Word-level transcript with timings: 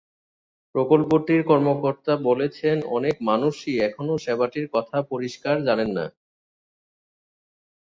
প্রকল্পটির 0.75 1.41
কর্মকর্তারা 1.43 2.23
বলছেন, 2.27 2.75
অনেক 2.97 3.15
মানুষই 3.29 3.73
এখনো 3.87 4.13
সেবাটির 4.17 4.67
কথা 4.75 4.97
পরিষ্কার 5.11 5.55
জানেন 5.67 5.89
না। 5.97 6.05